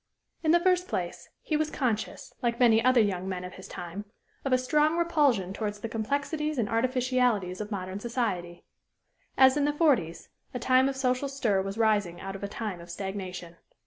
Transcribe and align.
In 0.41 0.49
the 0.49 0.59
first 0.59 0.87
place, 0.87 1.29
he 1.43 1.55
was 1.55 1.69
conscious, 1.69 2.33
like 2.41 2.59
many 2.59 2.83
other 2.83 2.99
young 2.99 3.29
men 3.29 3.43
of 3.43 3.53
his 3.53 3.67
time, 3.67 4.05
of 4.43 4.51
a 4.51 4.57
strong 4.57 4.97
repulsion 4.97 5.53
towards 5.53 5.79
the 5.81 5.87
complexities 5.89 6.57
and 6.57 6.67
artificialities 6.67 7.61
of 7.61 7.69
modern 7.69 7.99
society. 7.99 8.65
As 9.37 9.57
in 9.57 9.65
the 9.65 9.73
forties, 9.73 10.29
a 10.55 10.59
time 10.59 10.89
of 10.89 10.95
social 10.97 11.29
stir 11.29 11.61
was 11.61 11.77
rising 11.77 12.19
out 12.19 12.35
of 12.35 12.43
a 12.43 12.47
time 12.47 12.81
of 12.81 12.89
stagnation. 12.89 13.57